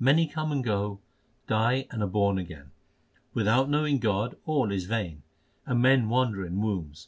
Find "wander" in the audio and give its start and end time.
6.08-6.44